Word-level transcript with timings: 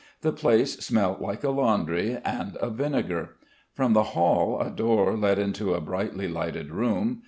The 0.21 0.31
place 0.33 0.77
smelt 0.79 1.21
like 1.21 1.43
a 1.43 1.51
laundry, 1.51 2.17
and 2.25 2.57
of 2.57 2.73
vinegar. 2.73 3.35
From 3.71 3.93
the 3.93 4.01
hall 4.17 4.59
a 4.59 4.71
door 4.71 5.15
led 5.15 5.37
into 5.37 5.75
a 5.75 5.79
brightly 5.79 6.27
lighted 6.27 6.71
room. 6.71 7.19